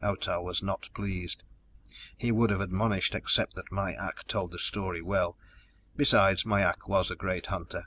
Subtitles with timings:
[0.00, 1.42] Otah was not pleased.
[2.16, 5.36] He would have admonished, except that Mai ak told a story well;
[5.96, 7.86] besides, Mai ak was a great hunter.